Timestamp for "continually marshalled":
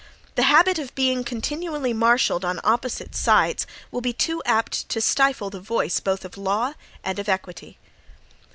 1.23-2.43